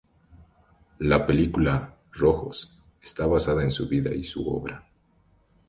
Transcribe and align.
La 0.97 1.27
película 1.27 1.95
"Rojos" 2.13 2.81
está 3.03 3.27
basada 3.27 3.61
en 3.63 3.69
su 3.69 3.87
vida 3.87 4.11
y 4.11 4.23
su 4.23 4.47
obra. 4.49 4.83